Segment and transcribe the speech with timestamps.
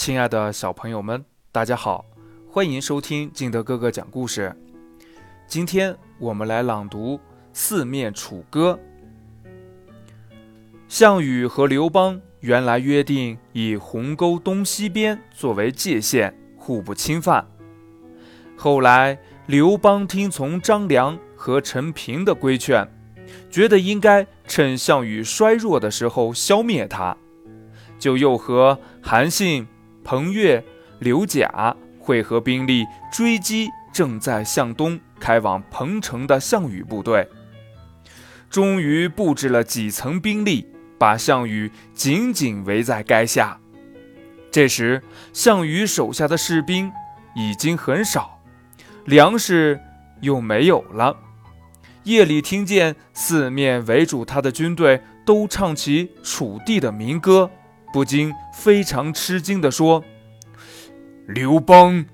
[0.00, 1.22] 亲爱的小朋友们，
[1.52, 2.06] 大家好，
[2.50, 4.50] 欢迎收听敬德哥哥讲故事。
[5.46, 7.18] 今天我们来朗读
[7.52, 8.80] 《四面楚歌》。
[10.88, 17.46] 项羽和刘邦原来约定以鸿沟东西边作为界限，互不侵犯。
[18.56, 22.90] 后来刘邦听从张良和陈平的规劝，
[23.50, 27.14] 觉得应该趁项羽衰弱的时候消灭他，
[27.98, 29.68] 就又和韩信。
[30.04, 30.62] 彭越、
[30.98, 37.28] 刘贾会合兵力追击正在向东开往彭城的项羽部队，
[38.48, 40.66] 终于布置了几层兵力，
[40.98, 43.58] 把项羽紧紧围在垓下。
[44.50, 45.02] 这时，
[45.32, 46.90] 项羽手下的士兵
[47.36, 48.40] 已经很少，
[49.04, 49.78] 粮食
[50.20, 51.16] 又没有了。
[52.04, 57.50] 夜里听见四面围住他的军队都唱起楚地的民歌。
[57.92, 60.04] 不禁非常吃惊地说
[61.26, 62.04] ：“刘邦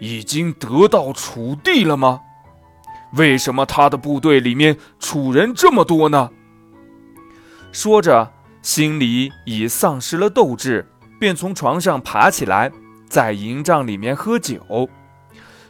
[0.00, 2.20] 已经得到楚地了吗？
[3.14, 6.30] 为什么他的部队里面楚人这么多呢？”
[7.72, 10.86] 说着，心里已丧失了斗志，
[11.18, 12.70] 便从床上爬起来，
[13.08, 14.88] 在营帐里面喝酒，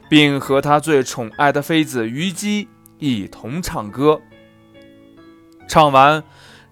[0.08, 4.20] 并和他最宠爱的妃子虞姬一同唱歌。
[5.68, 6.22] 唱完，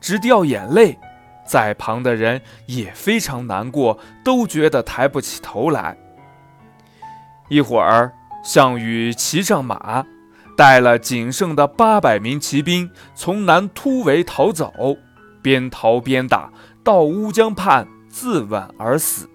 [0.01, 0.99] 直掉眼泪。
[1.47, 5.97] 在旁的人也非常难过，都觉得抬不起头来。
[7.49, 10.05] 一会儿，项羽骑上马，
[10.57, 14.97] 带了仅剩的八百名骑兵，从南突围逃走，
[15.41, 19.29] 边逃边打，到乌江畔自刎而死。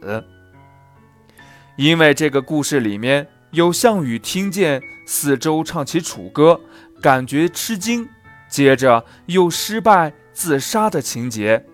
[1.78, 6.60] 因为这个故事里面有项羽听见四周唱起楚歌，
[7.02, 8.08] 感觉吃惊，
[8.50, 11.66] 接着又失败自杀的情节。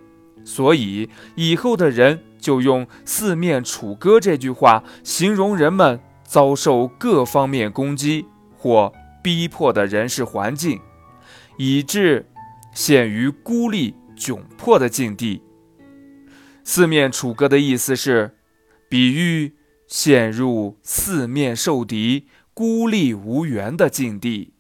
[0.48, 8.26] 所以以后的人就用“四面楚歌”这句话形容人们遭受各方面攻击
[8.58, 10.80] 或逼迫的人事环境，
[11.58, 12.26] 以致
[12.74, 15.42] 陷于孤立窘迫的境地。
[16.64, 18.38] “四面楚歌”的意思是，
[18.88, 24.54] 比喻陷入四面受敌、孤立无援的境地。